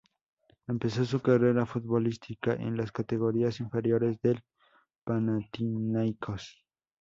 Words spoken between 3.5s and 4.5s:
inferiores del